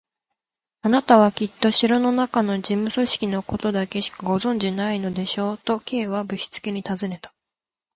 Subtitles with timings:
[0.81, 7.35] 「あなたはきっと城のなかの事務組織のことだけしかご存じでないのでしょう？」と、Ｋ はぶしつけにたずねた。